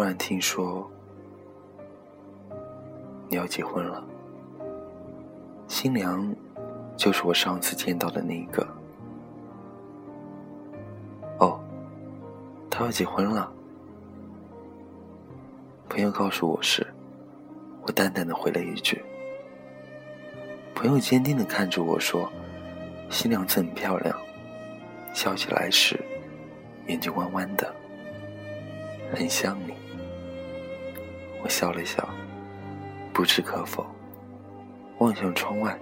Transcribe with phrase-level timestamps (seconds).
[0.00, 0.90] 突然听说
[3.28, 4.02] 你要结婚了，
[5.68, 6.34] 新娘
[6.96, 8.66] 就是我上次见到的那一个。
[11.38, 11.60] 哦，
[12.70, 13.52] 他要结婚了。
[15.86, 16.86] 朋友告诉我时，
[17.82, 19.04] 我淡淡的回了一句。
[20.74, 22.26] 朋友坚定的看着我说
[23.12, 24.18] ：“新娘子很漂亮，
[25.12, 26.02] 笑起来时
[26.86, 27.70] 眼睛弯弯的，
[29.14, 29.74] 很像你。”
[31.42, 32.08] 我笑了笑，
[33.12, 33.86] 不置可否，
[34.98, 35.78] 望向窗外，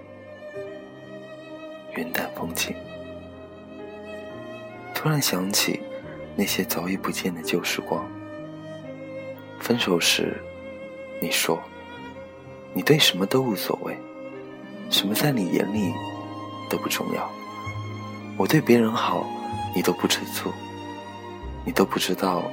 [1.95, 2.75] 云淡风轻。
[4.93, 5.81] 突然想起
[6.35, 8.05] 那些早已不见的旧时光。
[9.59, 10.37] 分手时，
[11.21, 11.61] 你说
[12.73, 13.97] 你对什么都无所谓，
[14.89, 15.93] 什么在你眼里
[16.69, 17.29] 都不重要。
[18.37, 19.25] 我对别人好，
[19.75, 20.49] 你都不吃醋，
[21.65, 22.43] 你都不知道。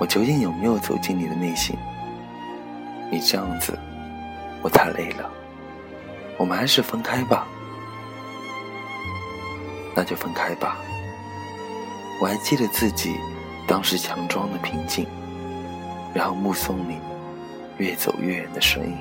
[0.00, 1.76] 我究竟有没有走进你的内心？
[3.10, 3.76] 你这样子，
[4.62, 5.28] 我太累了。
[6.36, 7.48] 我们还是分开吧。
[9.96, 10.78] 那就分开吧。
[12.20, 13.16] 我还记得自己
[13.66, 15.04] 当时强装的平静，
[16.14, 16.98] 然后目送你
[17.78, 18.96] 越走越远的身影，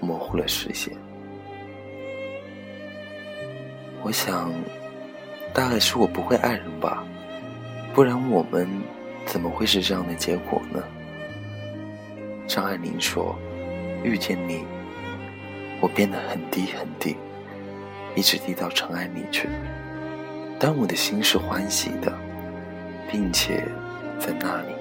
[0.00, 0.92] 模糊了视线。
[4.02, 4.52] 我想，
[5.52, 7.04] 大概是我不会爱人吧，
[7.94, 8.68] 不然我们。
[9.26, 10.82] 怎么会是这样的结果呢？
[12.46, 13.36] 张爱玲说
[14.04, 14.64] ：“遇见你，
[15.80, 17.16] 我变得很低很低，
[18.14, 19.48] 一直低到尘埃里去。
[20.58, 22.10] 但我的心是欢喜的，
[23.10, 23.64] 并且
[24.18, 24.72] 在那里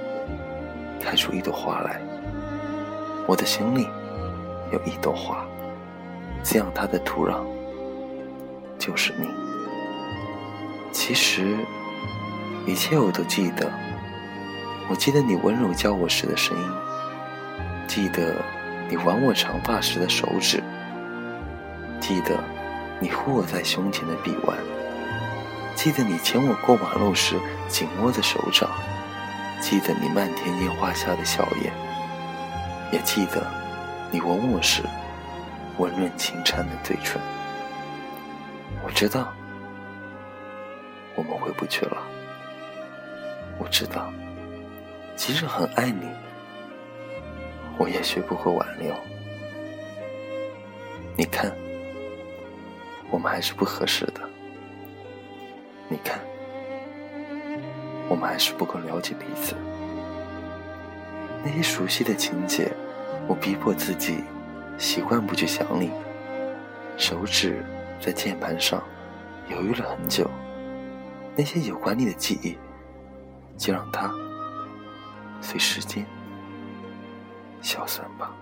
[1.01, 1.99] 开出一朵花来。
[3.27, 3.87] 我的心里
[4.71, 5.43] 有一朵花，
[6.43, 7.43] 滋养它的土壤
[8.77, 9.27] 就是你。
[10.91, 11.57] 其实，
[12.67, 13.69] 一切我都记得。”
[14.87, 16.71] 我记得你温柔叫我时的声音，
[17.87, 18.35] 记得
[18.87, 20.63] 你挽我长发时的手指，
[21.99, 22.37] 记得
[22.99, 24.55] 你护我在胸前的臂弯，
[25.75, 27.35] 记得你牵我过马路时
[27.67, 28.69] 紧握的手掌，
[29.59, 31.73] 记得你漫天烟花下的笑颜，
[32.91, 33.43] 也记得
[34.11, 34.83] 你吻我时
[35.79, 37.19] 温润轻颤的嘴唇。
[38.83, 39.33] 我知道
[41.15, 41.97] 我们回不去了，
[43.57, 44.13] 我知道。
[45.15, 46.07] 即使很爱你，
[47.77, 48.93] 我也学不会挽留。
[51.17, 51.51] 你看，
[53.09, 54.21] 我们还是不合适的。
[55.87, 56.19] 你看，
[58.09, 59.55] 我们还是不够了解彼此。
[61.43, 62.71] 那些熟悉的情节，
[63.27, 64.23] 我逼迫自己
[64.77, 65.91] 习惯不去想你。
[66.97, 67.63] 手指
[67.99, 68.83] 在键盘上
[69.49, 70.29] 犹豫了很久。
[71.35, 72.57] 那些有关你的记忆，
[73.57, 74.11] 就让它。
[75.45, 76.03] 随时间
[77.61, 78.35] 消散吧。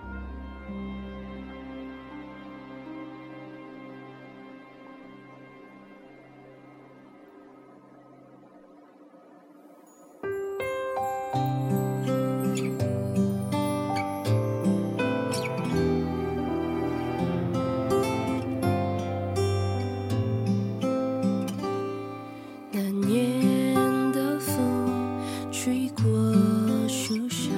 [26.96, 27.50] 树梢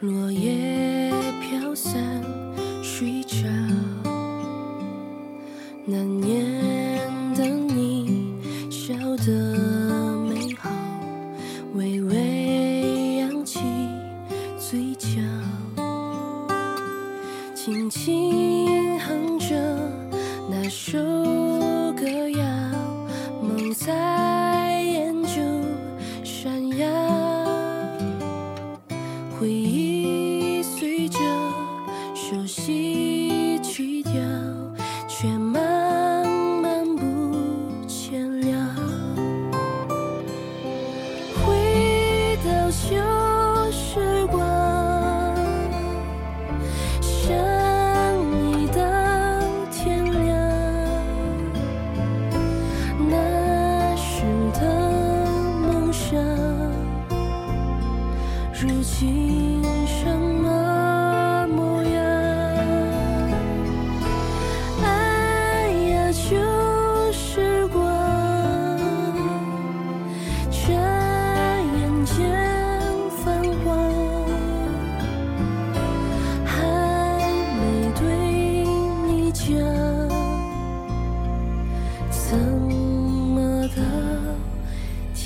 [0.00, 1.10] 落叶
[1.40, 2.22] 飘散，
[2.82, 3.48] 睡着
[5.86, 6.44] 那年
[7.34, 8.34] 的你
[8.70, 8.94] 笑
[9.24, 9.32] 的
[10.28, 10.70] 美好，
[11.74, 12.23] 微微。
[29.44, 31.18] 回忆随着
[32.14, 34.12] 熟悉曲调
[35.06, 36.26] 却慢
[36.62, 37.36] 慢不
[37.86, 38.74] 见了。
[41.44, 43.13] 回到小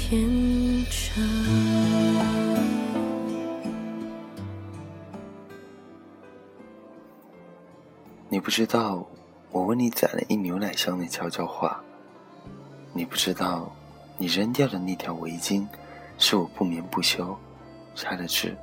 [0.09, 0.27] 天
[0.87, 1.23] 长。
[8.31, 9.07] 你不知道，
[9.51, 11.85] 我为你攒了一牛奶箱的悄悄话。
[12.95, 13.71] 你不知道，
[14.17, 15.67] 你扔掉的那条围巾，
[16.17, 17.39] 是我不眠不休，
[17.95, 18.57] 拆了织，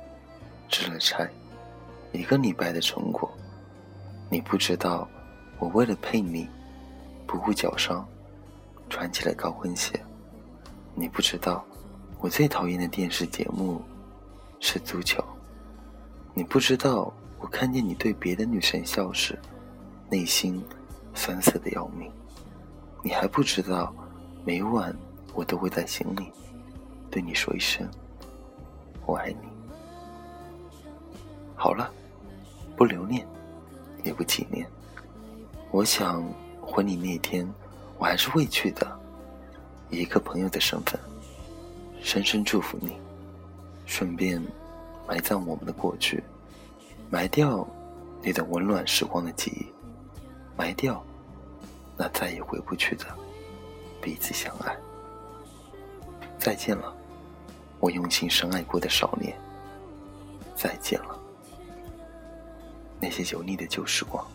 [0.68, 1.30] 织了拆，
[2.10, 3.30] 一个礼拜的成果。
[4.28, 5.08] 你不知道，
[5.60, 6.48] 我为了配你，
[7.24, 8.04] 不顾脚伤，
[8.90, 9.92] 穿起了高跟鞋。
[10.98, 11.62] 你不知道
[12.20, 13.82] 我最讨厌的电视节目
[14.60, 15.22] 是足球。
[16.32, 19.38] 你不知道我看见你对别的女生笑时。
[20.08, 20.64] 内心
[21.14, 22.08] 酸涩的要命，
[23.02, 23.92] 你还不知道，
[24.44, 24.96] 每晚
[25.34, 26.30] 我都会在心里
[27.10, 27.84] 对你说一声
[29.04, 29.48] “我爱你”。
[31.58, 31.92] 好了，
[32.76, 33.26] 不留念，
[34.04, 34.64] 也不纪念。
[35.72, 36.24] 我想
[36.62, 37.52] 婚礼那天，
[37.98, 39.00] 我还是会去的，
[39.90, 40.98] 以一个朋友的身份，
[42.02, 42.96] 深深祝福你，
[43.86, 44.42] 顺便
[45.06, 46.22] 埋葬我们的过去，
[47.10, 47.66] 埋掉
[48.22, 49.66] 那段温暖时光的记忆。
[50.56, 51.04] 埋掉
[51.98, 53.04] 那再也回不去的
[54.00, 54.74] 彼此相爱。
[56.38, 56.94] 再见了，
[57.78, 59.36] 我用心深爱过的少年。
[60.54, 61.18] 再见了，
[62.98, 64.26] 那些油腻的旧时光。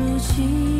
[0.00, 0.79] 如今